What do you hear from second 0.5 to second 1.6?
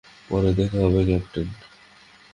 দেখা হবে, ক্যাপ্টেন।